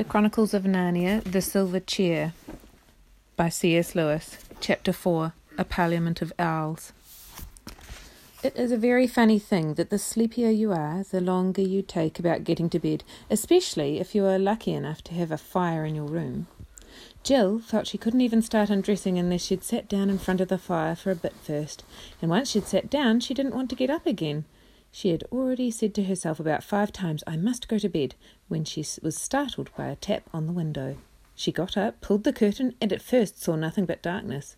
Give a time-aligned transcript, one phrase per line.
[0.00, 2.32] The Chronicles of Narnia, The Silver Chair
[3.36, 3.94] by C.S.
[3.94, 6.94] Lewis, Chapter 4 A Parliament of Owls.
[8.42, 12.18] It is a very funny thing that the sleepier you are, the longer you take
[12.18, 15.94] about getting to bed, especially if you are lucky enough to have a fire in
[15.94, 16.46] your room.
[17.22, 20.56] Jill felt she couldn't even start undressing unless she'd sat down in front of the
[20.56, 21.84] fire for a bit first,
[22.22, 24.46] and once she'd sat down, she didn't want to get up again.
[24.92, 28.14] She had already said to herself about five times, I must go to bed,
[28.48, 30.96] when she was startled by a tap on the window.
[31.34, 34.56] She got up, pulled the curtain, and at first saw nothing but darkness.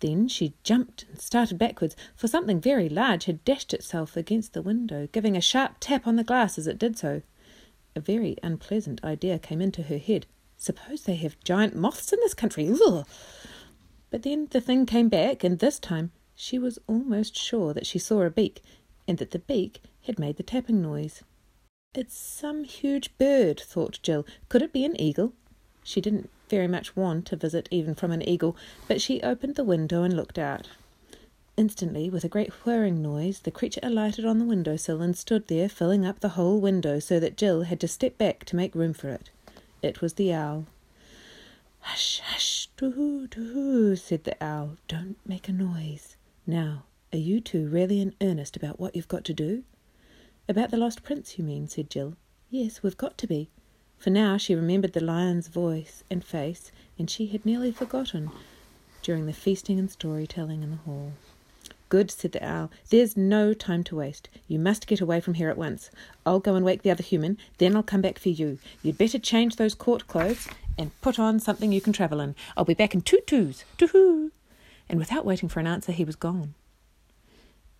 [0.00, 4.62] Then she jumped and started backwards, for something very large had dashed itself against the
[4.62, 7.22] window, giving a sharp tap on the glass as it did so.
[7.94, 10.26] A very unpleasant idea came into her head.
[10.56, 12.68] Suppose they have giant moths in this country?
[12.70, 13.06] Ugh!
[14.10, 17.98] But then the thing came back, and this time she was almost sure that she
[17.98, 18.62] saw a beak,
[19.10, 21.24] and that the beak had made the tapping noise.
[21.96, 24.24] It's some huge bird, thought Jill.
[24.48, 25.32] Could it be an eagle?
[25.82, 29.64] She didn't very much want a visit even from an eagle, but she opened the
[29.64, 30.68] window and looked out.
[31.56, 35.48] Instantly, with a great whirring noise, the creature alighted on the window sill and stood
[35.48, 38.76] there, filling up the whole window so that Jill had to step back to make
[38.76, 39.30] room for it.
[39.82, 40.66] It was the owl.
[41.80, 44.76] Hush, hush, doo doo, said the owl.
[44.86, 46.14] Don't make a noise.
[46.46, 49.64] Now, are you two really in earnest about what you've got to do?
[50.48, 52.14] About the lost prince, you mean, said Jill.
[52.50, 53.50] Yes, we've got to be.
[53.98, 58.30] For now she remembered the lion's voice and face, and she had nearly forgotten
[59.02, 61.12] during the feasting and story-telling in the hall.
[61.88, 62.70] Good, said the owl.
[62.90, 64.28] There's no time to waste.
[64.46, 65.90] You must get away from here at once.
[66.24, 68.58] I'll go and wake the other human, then I'll come back for you.
[68.82, 72.36] You'd better change those court clothes and put on something you can travel in.
[72.56, 73.64] I'll be back in two twos.
[73.76, 74.30] Too-hoo!
[74.88, 76.54] And without waiting for an answer, he was gone.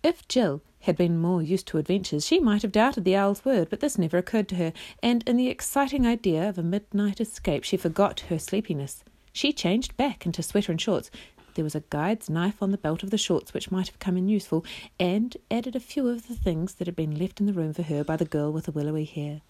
[0.03, 3.69] If Jill had been more used to adventures, she might have doubted the owl's word,
[3.69, 7.63] but this never occurred to her, and in the exciting idea of a midnight escape,
[7.63, 9.03] she forgot her sleepiness.
[9.31, 11.11] She changed back into sweater and shorts.
[11.53, 14.17] There was a guide's knife on the belt of the shorts, which might have come
[14.17, 14.65] in useful,
[14.99, 17.83] and added a few of the things that had been left in the room for
[17.83, 19.41] her by the girl with the willowy hair.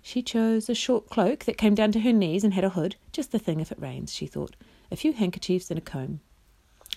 [0.00, 2.94] She chose a short cloak that came down to her knees and had a hood,
[3.10, 4.54] just the thing if it rains, she thought,
[4.92, 6.20] a few handkerchiefs and a comb.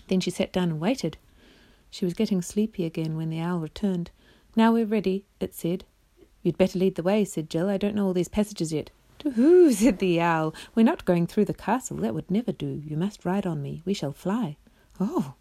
[0.08, 1.18] Then she sat down and waited.
[1.92, 4.12] She was getting sleepy again when the owl returned.
[4.56, 5.84] Now we're ready, it said.
[6.42, 7.70] You'd better lead the way, said Jill.
[7.70, 8.90] I don't know all these passages yet.
[9.20, 10.56] To said the owl.
[10.74, 11.98] We're not going through the castle.
[11.98, 12.82] That would never do.
[12.84, 13.84] You must ride on me.
[13.86, 14.58] We shall fly.
[15.00, 15.36] Oh,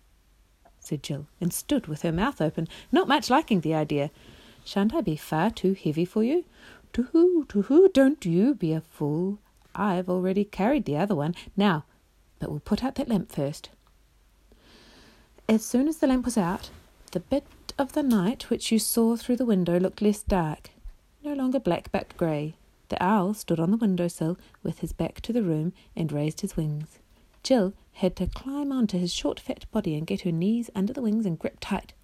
[0.80, 4.10] said Jill, and stood with her mouth open, not much liking the idea.
[4.64, 6.44] Shan't I be far too heavy for you?
[6.94, 9.38] To to don't you be a fool.
[9.74, 11.34] I've already carried the other one.
[11.56, 11.84] Now,
[12.40, 13.70] but we'll put out that lamp first.
[15.50, 16.70] As soon as the lamp was out,
[17.10, 17.44] the bit
[17.76, 20.70] of the night which you saw through the window looked less dark,
[21.24, 22.54] no longer black but grey.
[22.88, 26.42] The owl stood on the window sill with his back to the room and raised
[26.42, 27.00] his wings.
[27.42, 31.02] Jill had to climb onto his short fat body and get her knees under the
[31.02, 31.94] wings and grip tight.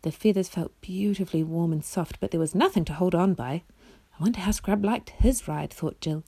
[0.00, 3.62] The feathers felt beautifully warm and soft, but there was nothing to hold on by.
[4.18, 6.24] I wonder how Scrub liked his ride, thought Jill.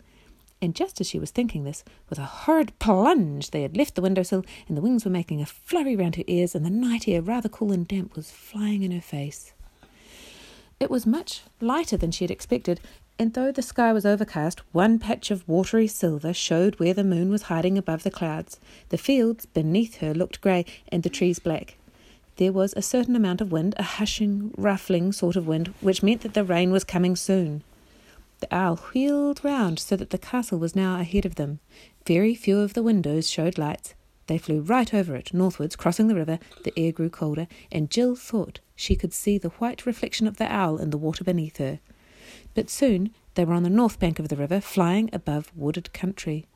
[0.61, 4.03] And just as she was thinking this, with a horrid plunge, they had left the
[4.03, 7.07] window sill, and the wings were making a flurry round her ears, and the night
[7.07, 9.53] air, rather cool and damp, was flying in her face.
[10.81, 12.81] It was much lighter than she had expected,
[13.21, 17.31] and though the sky was overcast, one patch of watery silver showed where the moon
[17.31, 18.61] was hiding above the clouds.
[18.91, 21.77] The fields beneath her looked grey, and the trees black.
[22.37, 26.21] There was a certain amount of wind, a hushing, ruffling sort of wind, which meant
[26.21, 27.65] that the rain was coming soon.
[28.41, 31.61] The owl wheeled round so that the castle was now ahead of them.
[32.07, 33.95] Very few of the windows showed lights.
[34.29, 36.39] They flew right over it, northwards, crossing the river.
[36.63, 40.53] The air grew colder, and Jill thought she could see the white reflection of the
[40.53, 41.81] owl in the water beneath her.
[42.55, 46.47] But soon they were on the north bank of the river, flying above wooded country.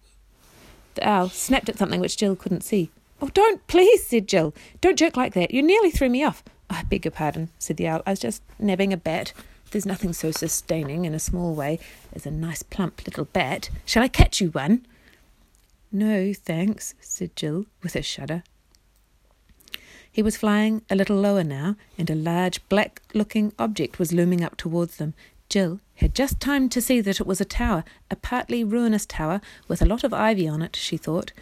[0.94, 2.90] The owl snapped at something which Jill couldn't see.
[3.20, 4.54] Oh, don't, please, said Jill.
[4.80, 5.52] Don't jerk like that.
[5.52, 6.44] You nearly threw me off.
[6.68, 8.02] I beg your pardon, said the owl.
[8.06, 9.32] I was just nabbing a bat.
[9.72, 11.78] There's nothing so sustaining in a small way
[12.12, 13.70] as a nice plump little bat.
[13.86, 14.84] Shall I catch you one?
[15.90, 18.42] No, thanks, said Jill with a shudder.
[20.10, 24.44] He was flying a little lower now, and a large black looking object was looming
[24.44, 25.14] up towards them.
[25.48, 29.40] Jill had just time to see that it was a tower, a partly ruinous tower
[29.68, 31.32] with a lot of ivy on it, she thought.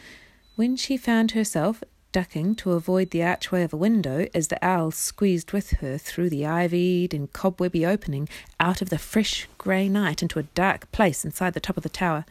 [0.54, 4.90] When she found herself ducking to avoid the archway of a window as the owl
[4.90, 8.28] squeezed with her through the ivied and cobwebby opening
[8.58, 11.88] out of the fresh grey night into a dark place inside the top of the
[11.88, 12.24] tower.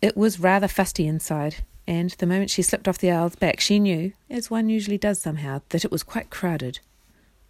[0.00, 1.56] It was rather fusty inside,
[1.86, 5.20] and the moment she slipped off the owl's back, she knew, as one usually does
[5.20, 6.80] somehow, that it was quite crowded.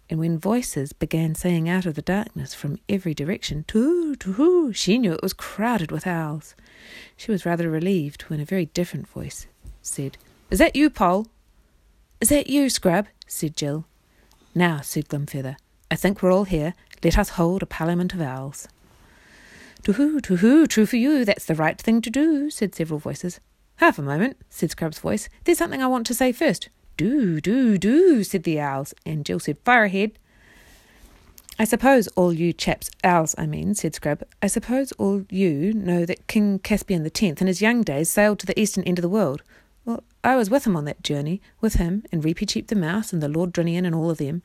[0.09, 4.97] and when voices began saying out of the darkness from every direction, Too, too, she
[4.97, 6.53] knew it was crowded with owls.
[7.17, 9.47] She was rather relieved when a very different voice
[9.81, 10.17] said,
[10.53, 11.25] Is that you, Pole?
[12.21, 13.07] Is that you, Scrub?
[13.25, 13.85] said Jill.
[14.53, 15.55] Now, said Glimfeather,
[15.89, 16.75] I think we're all here.
[17.03, 18.67] Let us hold a parliament of owls.
[19.81, 23.39] Too-hoo, too-hoo, true for you, that's the right thing to do, said several voices.
[23.77, 25.27] Half a moment, said Scrub's voice.
[25.43, 26.69] There's something I want to say first.
[26.97, 30.11] Do, do, do, said the owls, and Jill said, Fire ahead.
[31.57, 36.05] I suppose all you chaps, owls, I mean, said Scrub, I suppose all you know
[36.05, 39.03] that King Caspian the Tenth in his young days sailed to the eastern end of
[39.03, 39.41] the world.
[39.85, 43.21] Well, I was with him on that journey, with him and Reepicheep the Mouse and
[43.21, 44.41] the Lord Drinian and all of them.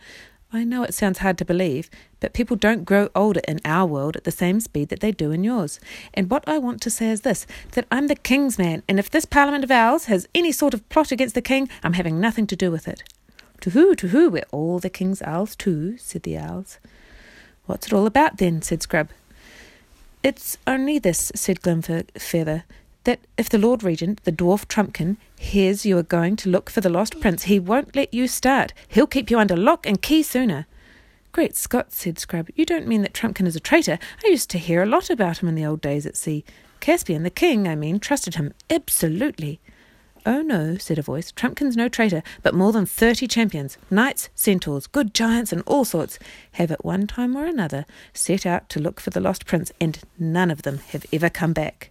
[0.52, 1.90] I know it sounds hard to believe,
[2.20, 5.30] but people don't grow older in our world at the same speed that they do
[5.30, 5.78] in yours.
[6.14, 9.10] And what I want to say is this that I'm the king's man, and if
[9.10, 12.46] this Parliament of ours has any sort of plot against the king, I'm having nothing
[12.46, 13.02] to do with it.
[13.60, 16.78] To who, to who, we're all the king's owls too, said the owls.
[17.66, 18.62] What's it all about then?
[18.62, 19.10] said Scrub.
[20.22, 22.62] It's only this, said Glimfeather
[23.04, 26.80] that if the Lord Regent, the dwarf Trumpkin, hears you are going to look for
[26.80, 28.72] the lost prince, he won't let you start.
[28.88, 30.66] He'll keep you under lock and key sooner.
[31.32, 33.98] Great Scott, said Scrub, you don't mean that Trumpkin is a traitor.
[34.24, 36.44] I used to hear a lot about him in the old days at sea.
[36.80, 39.60] Caspian, the king, I mean, trusted him absolutely.
[40.26, 41.32] Oh no, said a voice.
[41.32, 46.18] Trumpkin's no traitor, but more than thirty champions, knights, centaurs, good giants, and all sorts,
[46.52, 50.00] have at one time or another set out to look for the lost prince, and
[50.18, 51.90] none of them have ever come back.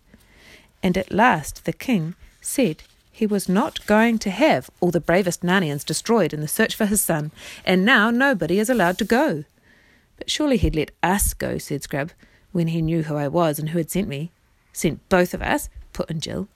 [0.83, 5.41] And at last the king said he was not going to have all the bravest
[5.41, 7.31] Narnians destroyed in the search for his son,
[7.65, 9.43] and now nobody is allowed to go.
[10.17, 12.11] But surely he'd let us go, said Scrub,
[12.51, 14.31] when he knew who I was and who had sent me.
[14.71, 16.47] Sent both of us, put in Jill.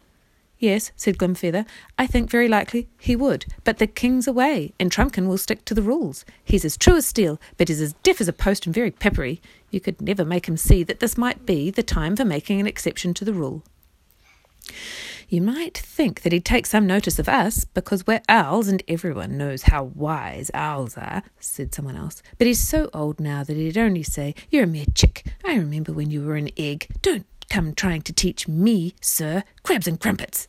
[0.60, 1.66] Yes, said Glimfeather,
[1.98, 5.74] I think very likely he would, but the king's away, and Trumpkin will stick to
[5.74, 6.24] the rules.
[6.44, 9.42] He's as true as steel, but he's as deaf as a post and very peppery.
[9.72, 12.68] You could never make him see that this might be the time for making an
[12.68, 13.64] exception to the rule.
[15.30, 19.38] You might think that he'd take some notice of us because we're owls and everyone
[19.38, 22.22] knows how wise owls are, said someone else.
[22.38, 25.26] But he's so old now that he'd only say, You're a mere chick.
[25.46, 26.88] I remember when you were an egg.
[27.02, 30.48] Don't come trying to teach me, sir, crabs and crumpets.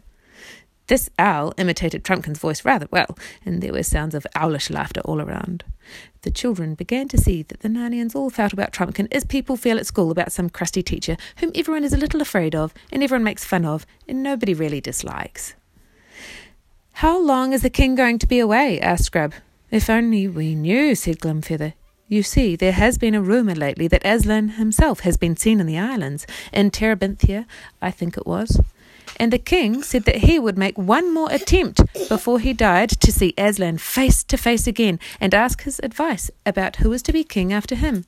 [0.88, 5.20] This owl imitated Trumpkin's voice rather well, and there were sounds of owlish laughter all
[5.20, 5.64] around.
[6.22, 9.78] The children began to see that the Narnians all felt about Trumpkin as people feel
[9.78, 13.24] at school about some crusty teacher whom everyone is a little afraid of, and everyone
[13.24, 15.54] makes fun of, and nobody really dislikes.
[16.94, 18.80] How long is the king going to be away?
[18.80, 19.34] asked Scrub.
[19.70, 21.74] If only we knew, said Glimfeather.
[22.08, 25.66] You see, there has been a rumour lately that Aslan himself has been seen in
[25.66, 27.46] the islands, in Terebinthia,
[27.80, 28.60] I think it was
[29.18, 33.12] and the king said that he would make one more attempt before he died to
[33.12, 37.24] see Aslan face to face again and ask his advice about who was to be
[37.24, 38.04] king after him.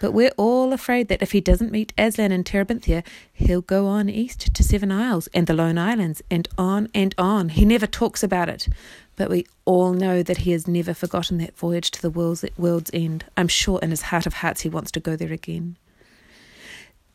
[0.00, 4.08] But we're all afraid that if he doesn't meet Aslan in Terebinthia, he'll go on
[4.08, 7.48] east to Seven Isles and the Lone Islands, and on and on.
[7.50, 8.68] He never talks about it.
[9.16, 12.92] But we all know that he has never forgotten that voyage to the world's, world's
[12.94, 13.24] end.
[13.36, 15.76] I'm sure in his heart of hearts he wants to go there again.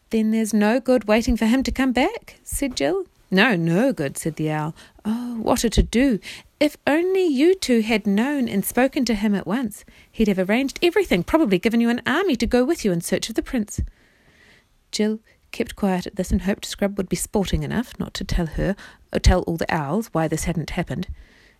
[0.09, 3.05] Then there's no good waiting for him to come back, said Jill.
[3.33, 4.75] No, no good, said the owl.
[5.03, 6.19] Oh, what a to do!
[6.59, 10.77] If only you two had known and spoken to him at once, he'd have arranged
[10.83, 13.81] everything, probably given you an army to go with you in search of the prince.
[14.91, 15.19] Jill
[15.51, 18.75] kept quiet at this and hoped Scrub would be sporting enough not to tell her,
[19.11, 21.07] or tell all the owls, why this hadn't happened.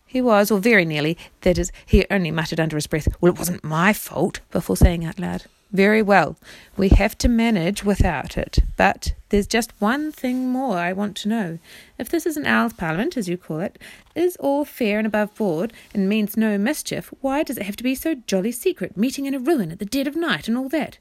[0.06, 3.38] He was, or very nearly, that is, he only muttered under his breath, Well, it
[3.38, 6.36] wasn't my fault, before saying out loud, very well.
[6.76, 8.60] We have to manage without it.
[8.76, 11.58] But there's just one thing more I want to know.
[11.98, 13.80] If this is an owl's parliament, as you call it,
[14.14, 17.82] is all fair and above board, and means no mischief, why does it have to
[17.82, 20.68] be so jolly secret, meeting in a ruin at the dead of night and all
[20.68, 20.98] that?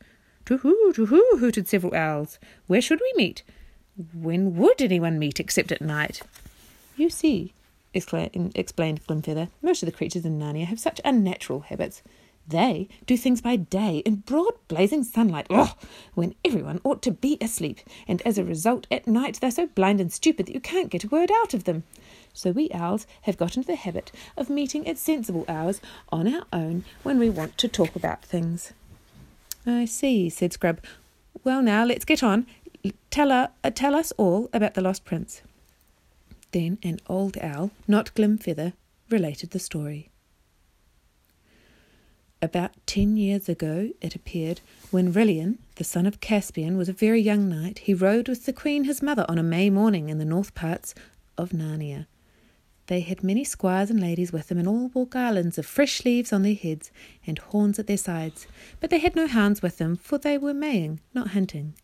[0.48, 2.40] To-hoo, to-hoo, hooted several owls.
[2.66, 3.44] Where should we meet?
[4.16, 6.24] When would anyone meet except at night?
[6.98, 7.54] You see,
[7.94, 12.02] explained Glimfeather, most of the creatures in Narnia have such unnatural habits.
[12.45, 15.75] They do things by day in broad blazing sunlight, ugh,
[16.13, 20.01] when everyone ought to be asleep, and as a result, at night they're so blind
[20.01, 21.83] and stupid that you can't get a word out of them.
[22.33, 26.43] So we owls have got into the habit of meeting at sensible hours on our
[26.51, 28.73] own when we want to talk about things.
[29.65, 30.81] I see, said Scrub.
[31.43, 32.45] Well, now let's get on.
[33.09, 35.41] Tell, uh, tell us all about the lost prince.
[36.51, 38.73] Then an old owl, not Glimfeather,
[39.09, 40.09] related the story.
[42.43, 44.59] About ten years ago, it appeared,
[44.91, 48.51] when Rilian, the son of Caspian, was a very young knight, he rode with the
[48.51, 50.93] queen his mother on a May morning in the north parts
[51.38, 52.05] of Narnia.
[52.88, 56.33] They had many squires and ladies with them, and all wore garlands of fresh leaves
[56.33, 56.91] on their heads
[57.25, 58.45] and horns at their sides.
[58.81, 61.75] But they had no hounds with them, for they were maying, not hunting.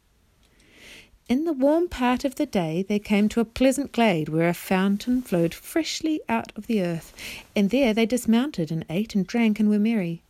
[1.30, 4.54] In the warm part of the day they came to a pleasant glade where a
[4.54, 7.14] fountain flowed freshly out of the earth,
[7.56, 10.22] and there they dismounted and ate and drank and were merry.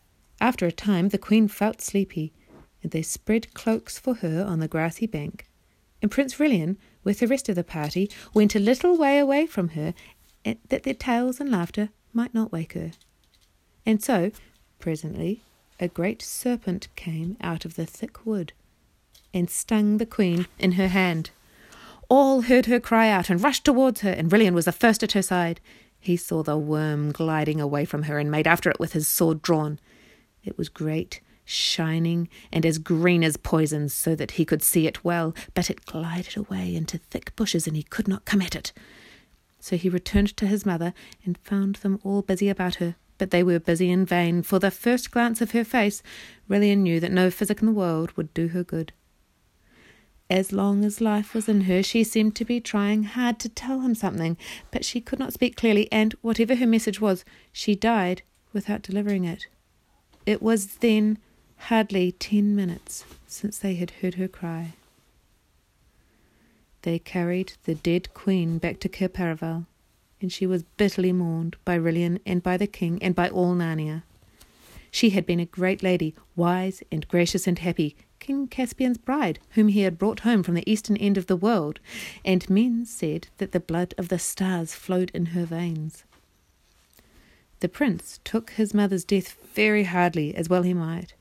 [0.41, 2.33] After a time the queen felt sleepy,
[2.81, 5.47] and they spread cloaks for her on the grassy bank.
[6.01, 9.69] And Prince Rilian, with the rest of the party, went a little way away from
[9.69, 9.93] her
[10.43, 12.91] that their tales and laughter might not wake her.
[13.85, 14.31] And so,
[14.79, 15.41] presently,
[15.79, 18.53] a great serpent came out of the thick wood
[19.33, 21.31] and stung the queen in her hand.
[22.07, 25.11] All heard her cry out and rushed towards her, and Rilian was the first at
[25.11, 25.59] her side.
[25.99, 29.41] He saw the worm gliding away from her and made after it with his sword
[29.41, 29.79] drawn.
[30.43, 35.03] It was great, shining, and as green as poison, so that he could see it
[35.03, 38.71] well, but it glided away into thick bushes, and he could not come at it.
[39.59, 40.93] So he returned to his mother
[41.25, 42.95] and found them all busy about her.
[43.17, 46.01] But they were busy in vain, for the first glance of her face,
[46.49, 48.93] Rilian knew that no physic in the world would do her good.
[50.29, 53.81] As long as life was in her, she seemed to be trying hard to tell
[53.81, 54.37] him something,
[54.71, 58.21] but she could not speak clearly, and whatever her message was, she died
[58.53, 59.47] without delivering it.
[60.29, 61.17] It was then
[61.57, 64.73] hardly ten minutes since they had heard her cry.
[66.83, 69.65] They carried the dead queen back to Cair Paravel,
[70.21, 74.03] and she was bitterly mourned by Rilian and by the king and by all Narnia.
[74.91, 79.69] She had been a great lady, wise and gracious and happy, King Caspian's bride, whom
[79.69, 81.79] he had brought home from the eastern end of the world,
[82.23, 86.03] and men said that the blood of the stars flowed in her veins.
[87.61, 91.13] The prince took his mother's death very hardly, as well he might.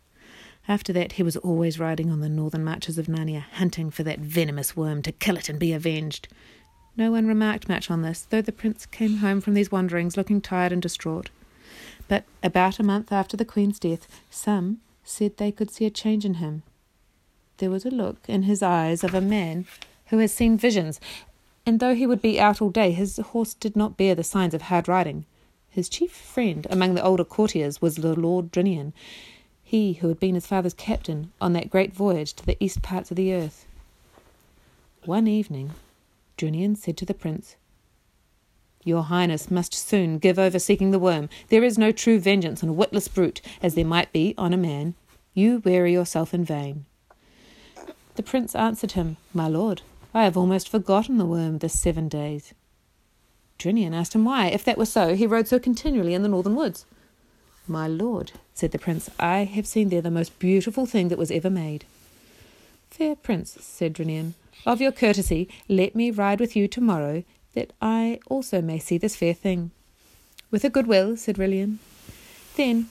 [0.68, 4.20] After that, he was always riding on the northern marches of Narnia, hunting for that
[4.20, 6.28] venomous worm to kill it and be avenged.
[6.96, 10.40] No one remarked much on this, though the prince came home from these wanderings looking
[10.40, 11.30] tired and distraught.
[12.06, 16.24] But about a month after the queen's death, some said they could see a change
[16.24, 16.62] in him.
[17.56, 19.66] There was a look in his eyes of a man
[20.06, 21.00] who has seen visions,
[21.66, 24.54] and though he would be out all day, his horse did not bear the signs
[24.54, 25.24] of hard riding.
[25.70, 28.92] His chief friend among the older courtiers was the Lord Drinian,
[29.62, 33.10] he who had been his father's captain on that great voyage to the east parts
[33.10, 33.66] of the earth.
[35.04, 35.72] One evening,
[36.38, 37.56] Drinian said to the prince,
[38.82, 41.28] Your Highness must soon give over seeking the worm.
[41.48, 44.56] There is no true vengeance on a witless brute, as there might be on a
[44.56, 44.94] man.
[45.34, 46.86] You weary yourself in vain.
[48.16, 49.82] The prince answered him, My lord,
[50.14, 52.54] I have almost forgotten the worm this seven days.
[53.58, 56.54] Drinian asked him why, if that were so, he rode so continually in the northern
[56.54, 56.86] woods.
[57.66, 61.30] My lord, said the prince, I have seen there the most beautiful thing that was
[61.30, 61.84] ever made.
[62.90, 64.34] Fair prince, said Drinian,
[64.64, 67.24] of your courtesy, let me ride with you tomorrow,
[67.54, 69.70] that I also may see this fair thing.
[70.50, 71.78] With a good will, said Rilian.
[72.56, 72.88] Then,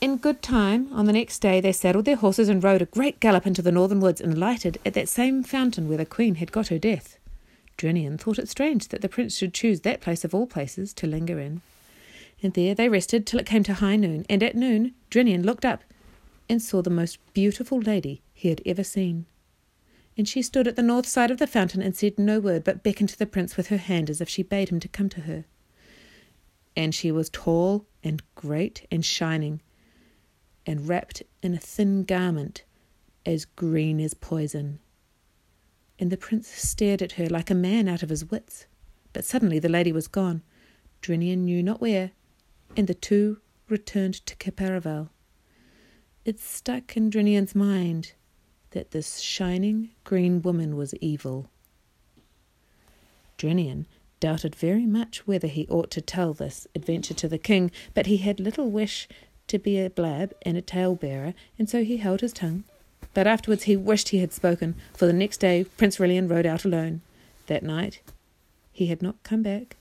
[0.00, 3.20] in good time, on the next day, they saddled their horses and rode a great
[3.20, 6.52] gallop into the northern woods and lighted at that same fountain where the queen had
[6.52, 7.18] got her death.
[7.82, 11.06] Drinian thought it strange that the prince should choose that place of all places to
[11.06, 11.60] linger in
[12.42, 15.64] and there they rested till it came to high noon, and at noon Drinian looked
[15.64, 15.84] up
[16.48, 19.26] and saw the most beautiful lady he had ever seen.
[20.18, 22.82] And she stood at the north side of the fountain and said no word, but
[22.82, 25.22] beckoned to the prince with her hand as if she bade him to come to
[25.22, 25.44] her.
[26.76, 29.60] And she was tall and great and shining,
[30.66, 32.64] and wrapped in a thin garment
[33.24, 34.80] as green as poison.
[35.98, 38.66] And the prince stared at her like a man out of his wits.
[39.12, 40.42] But suddenly the lady was gone.
[41.00, 42.12] Drinian knew not where,
[42.76, 45.10] and the two returned to Cair Paravel.
[46.24, 48.12] It stuck in Drinian's mind
[48.70, 51.50] that this shining green woman was evil.
[53.36, 53.86] Drinian
[54.20, 58.18] doubted very much whether he ought to tell this adventure to the king, but he
[58.18, 59.08] had little wish
[59.48, 62.62] to be a blab and a tale-bearer, and so he held his tongue.
[63.14, 66.64] But afterwards he wished he had spoken, for the next day Prince Rilian rode out
[66.64, 67.02] alone.
[67.46, 68.00] That night
[68.72, 69.76] he had not come back,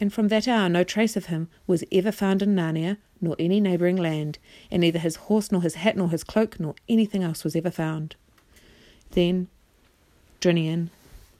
[0.00, 3.60] and from that hour no trace of him was ever found in Narnia nor any
[3.60, 4.38] neighbouring land,
[4.70, 7.70] and neither his horse nor his hat nor his cloak nor anything else was ever
[7.70, 8.14] found.
[9.10, 9.48] Then
[10.40, 10.90] Drinian,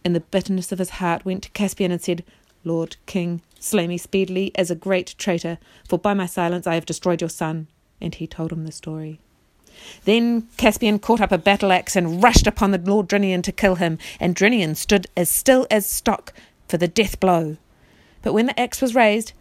[0.04, 2.24] in the bitterness of his heart, went to Caspian and said,
[2.64, 5.58] Lord King, slay me speedily as a great traitor,
[5.88, 7.68] for by my silence I have destroyed your son.
[8.00, 9.20] And he told him the story.
[10.04, 13.76] Then Caspian caught up a battle axe and rushed upon the Lord Drinian to kill
[13.76, 16.32] him, and Drinian stood as still as stock
[16.68, 17.56] for the death blow.
[18.22, 19.32] But when the axe was raised,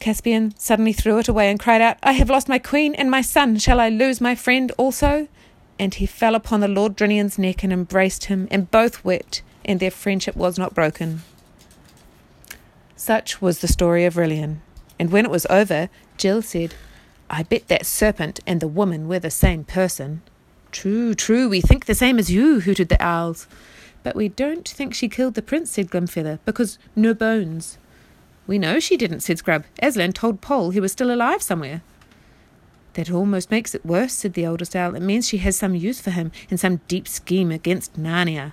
[0.00, 3.22] Caspian suddenly threw it away and cried out, I have lost my queen and my
[3.22, 3.58] son.
[3.58, 5.28] Shall I lose my friend also?
[5.78, 9.80] And he fell upon the Lord Drinian's neck and embraced him, and both wept, and
[9.80, 11.22] their friendship was not broken.
[12.96, 14.58] Such was the story of Rilian,
[14.98, 16.74] and when it was over, Jill said,
[17.30, 20.22] I bet that serpent and the woman were the same person.
[20.72, 23.46] True, true, we think the same as you, hooted the owls.
[24.02, 27.78] But we don't think she killed the prince, said Glimfeather, because no bones.
[28.46, 29.64] We know she didn't, said Scrub.
[29.80, 31.82] Aslan told Pole he was still alive somewhere.
[32.92, 34.94] That almost makes it worse, said the oldest owl.
[34.94, 38.52] It means she has some use for him in some deep scheme against Narnia.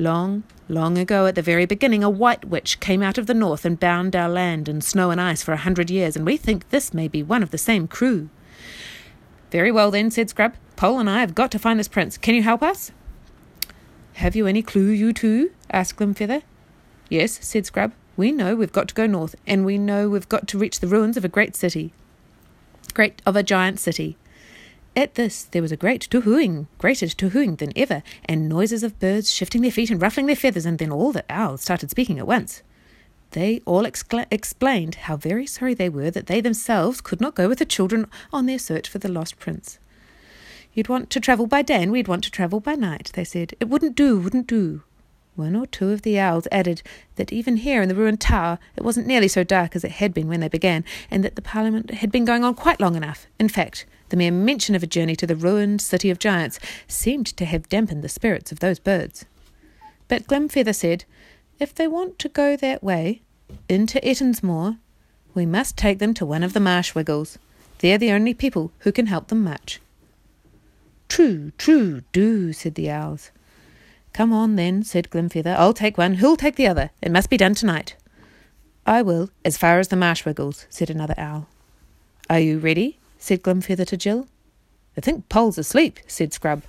[0.00, 3.66] Long, long ago, at the very beginning, a white witch came out of the north
[3.66, 6.70] and bound our land in snow and ice for a hundred years, and we think
[6.70, 8.30] this may be one of the same crew.
[9.50, 10.54] Very well, then, said Scrub.
[10.74, 12.16] Pole and I have got to find this prince.
[12.16, 12.92] Can you help us?
[14.14, 15.50] Have you any clue, you two?
[15.70, 16.44] asked Glimfeather.
[17.10, 17.92] Yes, said Scrub.
[18.16, 20.88] We know we've got to go north, and we know we've got to reach the
[20.88, 21.92] ruins of a great city.
[22.94, 24.16] Great of a giant city.
[24.96, 29.32] At this there was a great to-hooing, greater to-hooing than ever, and noises of birds
[29.32, 32.26] shifting their feet and ruffling their feathers, and then all the owls started speaking at
[32.26, 32.62] once.
[33.30, 37.48] They all excla- explained how very sorry they were that they themselves could not go
[37.48, 39.78] with the children on their search for the lost prince.
[40.72, 43.54] You'd want to travel by day, and we'd want to travel by night, they said.
[43.60, 44.82] It wouldn't do, wouldn't do.
[45.36, 46.82] One or two of the owls added
[47.14, 50.12] that even here in the ruined tower it wasn't nearly so dark as it had
[50.12, 53.28] been when they began, and that the Parliament had been going on quite long enough.
[53.38, 57.26] In fact, the mere mention of a journey to the ruined city of giants seemed
[57.26, 59.24] to have dampened the spirits of those birds.
[60.08, 61.04] But Glimfeather said,
[61.58, 63.22] If they want to go that way,
[63.68, 64.78] into Ettinsmoor,
[65.34, 67.38] we must take them to one of the Marshwiggles.
[67.78, 69.80] They're the only people who can help them much.
[71.08, 73.30] True, true, do, said the owls.
[74.12, 75.56] Come on, then, said Glimfeather.
[75.56, 76.14] I'll take one.
[76.14, 76.90] Who'll take the other?
[77.00, 77.96] It must be done tonight.
[78.86, 81.48] I will, as far as the Marshwiggles, said another owl.
[82.28, 82.99] Are you ready?
[83.20, 84.26] Said Glimfeather to Jill.
[84.96, 86.62] I think Pole's asleep, said Scrub.